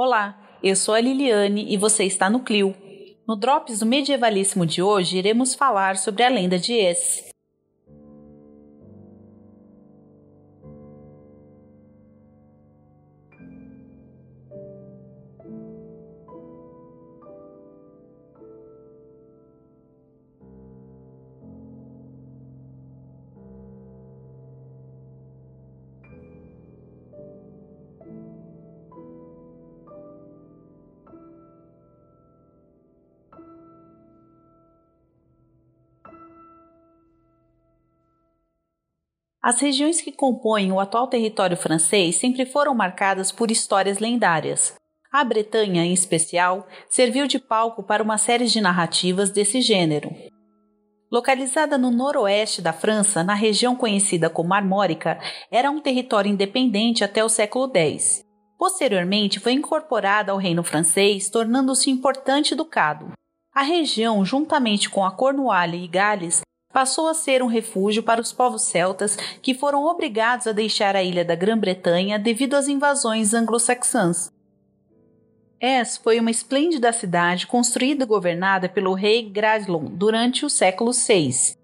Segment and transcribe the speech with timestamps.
[0.00, 2.72] Olá, eu sou a Liliane e você está no Clio.
[3.26, 7.24] No Drops do Medievalíssimo de hoje, iremos falar sobre a lenda de Es.
[39.48, 44.74] As regiões que compõem o atual território francês sempre foram marcadas por histórias lendárias.
[45.10, 50.14] A Bretanha, em especial, serviu de palco para uma série de narrativas desse gênero.
[51.10, 55.18] Localizada no noroeste da França, na região conhecida como Armórica,
[55.50, 58.22] era um território independente até o século X.
[58.58, 63.12] Posteriormente, foi incorporada ao reino francês, tornando-se importante ducado.
[63.54, 66.42] A região, juntamente com a Cornualha e Gales,
[66.78, 71.02] passou a ser um refúgio para os povos celtas que foram obrigados a deixar a
[71.02, 74.30] ilha da Grã-Bretanha devido às invasões anglo-saxãs.
[75.60, 81.56] Es foi uma esplêndida cidade construída e governada pelo rei Gradlon durante o século VI.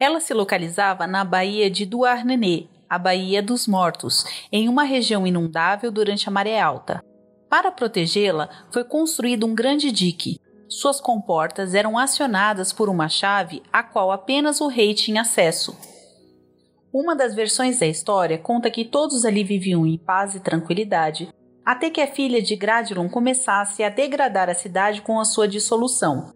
[0.00, 5.92] Ela se localizava na Baía de Douarnenez, a Baía dos Mortos, em uma região inundável
[5.92, 7.04] durante a maré alta.
[7.48, 10.40] Para protegê-la, foi construído um grande dique,
[10.70, 15.76] suas comportas eram acionadas por uma chave a qual apenas o rei tinha acesso.
[16.92, 21.28] Uma das versões da história conta que todos ali viviam em paz e tranquilidade,
[21.66, 26.32] até que a filha de Gradilon começasse a degradar a cidade com a sua dissolução.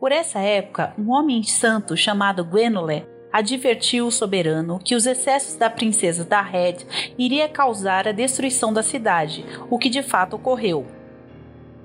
[0.00, 5.68] Por essa época, um homem santo chamado Gwenole advertiu o soberano que os excessos da
[5.68, 6.78] princesa da Red
[7.18, 10.86] iria causar a destruição da cidade, o que de fato ocorreu.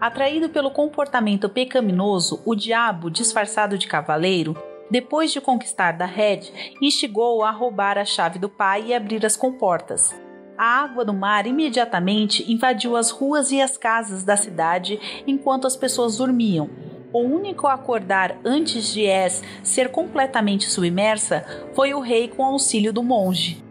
[0.00, 4.56] Atraído pelo comportamento pecaminoso, o diabo, disfarçado de cavaleiro,
[4.88, 6.42] depois de conquistar da Red,
[6.80, 10.14] instigou-o a roubar a chave do pai e abrir as comportas.
[10.56, 15.76] A água do mar imediatamente invadiu as ruas e as casas da cidade enquanto as
[15.76, 16.70] pessoas dormiam,
[17.12, 22.92] o único a acordar antes de Es ser completamente submersa foi o rei com auxílio
[22.92, 23.62] do monge.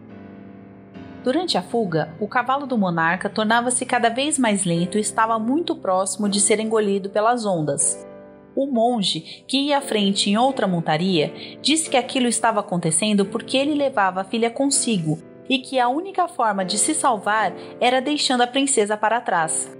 [1.24, 5.76] Durante a fuga, o cavalo do monarca tornava-se cada vez mais lento e estava muito
[5.76, 8.06] próximo de ser engolido pelas ondas.
[8.54, 11.32] O monge, que ia à frente em outra montaria,
[11.62, 16.28] disse que aquilo estava acontecendo porque ele levava a filha consigo e que a única
[16.28, 19.70] forma de se salvar era deixando a princesa para trás.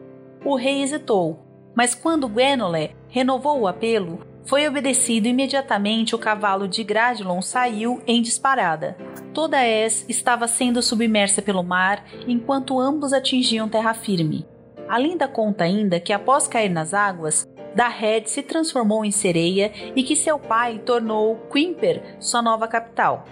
[0.45, 1.39] O rei hesitou,
[1.75, 8.21] mas quando Gwenole renovou o apelo, foi obedecido imediatamente o cavalo de Gradlon saiu em
[8.21, 8.97] disparada.
[9.33, 14.47] Toda Es estava sendo submersa pelo mar enquanto ambos atingiam terra firme.
[14.89, 20.03] A lenda conta ainda que após cair nas águas, Dahed se transformou em sereia e
[20.03, 23.25] que seu pai tornou Quimper sua nova capital.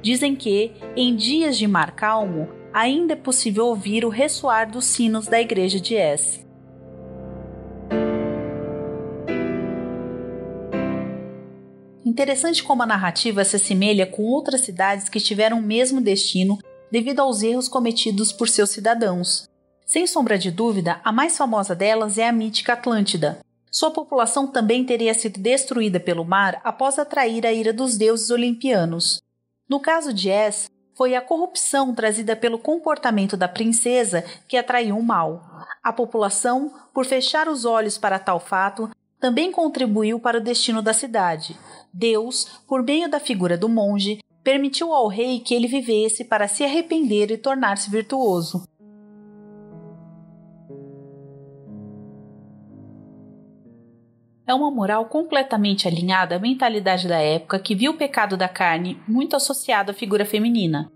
[0.00, 5.26] Dizem que, em dias de mar calmo, ainda é possível ouvir o ressoar dos sinos
[5.26, 6.41] da igreja de Es.
[12.04, 16.58] Interessante como a narrativa se assemelha com outras cidades que tiveram o mesmo destino
[16.90, 19.48] devido aos erros cometidos por seus cidadãos.
[19.86, 23.40] Sem sombra de dúvida, a mais famosa delas é a mítica Atlântida.
[23.70, 29.22] Sua população também teria sido destruída pelo mar após atrair a ira dos deuses olimpianos.
[29.68, 35.02] No caso de Es, foi a corrupção trazida pelo comportamento da princesa que atraiu o
[35.02, 35.42] mal.
[35.82, 38.90] A população, por fechar os olhos para tal fato,
[39.22, 41.56] também contribuiu para o destino da cidade.
[41.94, 46.64] Deus, por meio da figura do monge, permitiu ao rei que ele vivesse para se
[46.64, 48.66] arrepender e tornar-se virtuoso.
[54.44, 59.00] É uma moral completamente alinhada à mentalidade da época que viu o pecado da carne
[59.06, 60.90] muito associado à figura feminina.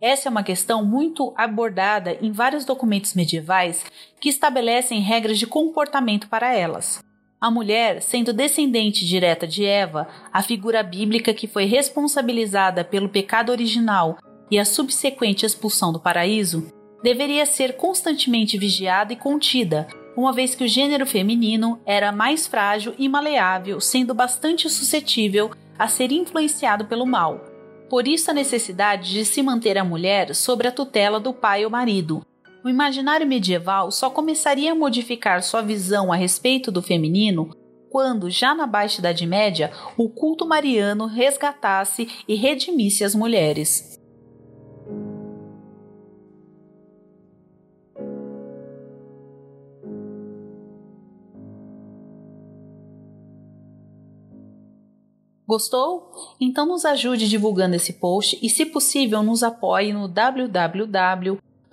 [0.00, 3.84] Essa é uma questão muito abordada em vários documentos medievais
[4.18, 7.04] que estabelecem regras de comportamento para elas.
[7.38, 13.50] A mulher, sendo descendente direta de Eva, a figura bíblica que foi responsabilizada pelo pecado
[13.52, 14.16] original
[14.50, 16.72] e a subsequente expulsão do paraíso,
[17.02, 19.86] deveria ser constantemente vigiada e contida,
[20.16, 25.88] uma vez que o gênero feminino era mais frágil e maleável, sendo bastante suscetível a
[25.88, 27.44] ser influenciado pelo mal.
[27.90, 31.70] Por isso, a necessidade de se manter a mulher sob a tutela do pai ou
[31.70, 32.24] marido,
[32.66, 37.56] o imaginário medieval só começaria a modificar sua visão a respeito do feminino
[37.88, 43.96] quando, já na Baixa Idade Média, o culto mariano resgatasse e redimisse as mulheres.
[55.46, 56.10] Gostou?
[56.40, 60.08] Então nos ajude divulgando esse post e, se possível, nos apoie no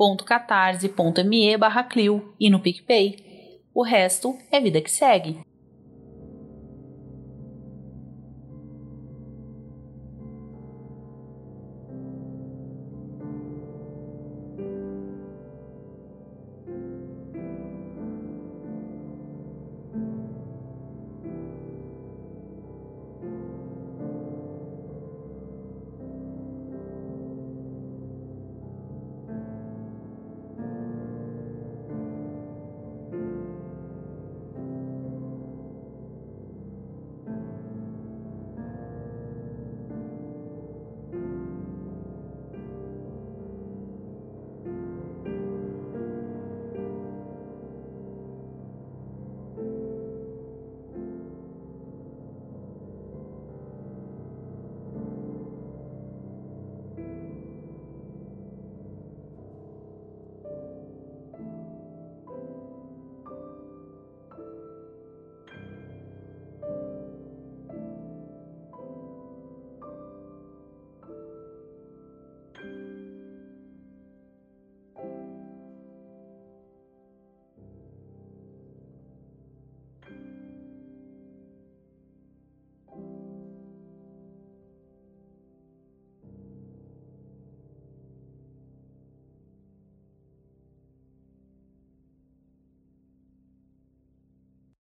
[0.04, 1.88] www.catarse.me barra
[2.40, 3.60] e no PicPay.
[3.74, 5.40] O resto é vida que segue.